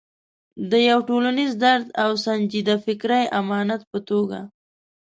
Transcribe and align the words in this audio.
د 0.71 0.73
یو 0.89 0.99
ټولنیز 1.09 1.51
درد 1.63 1.87
او 2.03 2.09
سنجیده 2.25 2.75
فکري 2.85 3.23
امانت 3.39 3.81
په 3.91 3.99
توګه. 4.09 4.39